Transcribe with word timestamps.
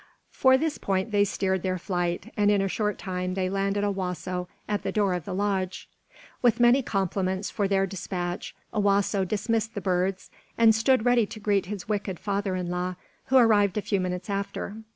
For 0.31 0.57
this 0.57 0.79
point 0.79 1.11
they 1.11 1.23
steered 1.23 1.61
their 1.61 1.77
flight; 1.77 2.33
and 2.35 2.49
in 2.49 2.59
a 2.59 2.67
short 2.67 2.97
time 2.97 3.35
they 3.35 3.51
landed 3.51 3.83
Owasso 3.83 4.47
at 4.67 4.81
the 4.81 4.91
door 4.91 5.13
of 5.13 5.25
the 5.25 5.33
lodge. 5.35 5.87
With 6.41 6.59
many 6.59 6.81
compliments 6.81 7.51
for 7.51 7.67
their 7.67 7.85
despatch, 7.85 8.55
Owasso 8.73 9.23
dismissed 9.25 9.75
the 9.75 9.79
birds 9.79 10.31
and 10.57 10.73
stood 10.73 11.05
ready 11.05 11.27
to 11.27 11.39
greet 11.39 11.67
his 11.67 11.87
wicked 11.87 12.19
father 12.19 12.55
in 12.55 12.71
law 12.71 12.95
who 13.25 13.37
arrived 13.37 13.77
a 13.77 13.81
few 13.83 13.99
minutes 13.99 14.27
after. 14.27 14.77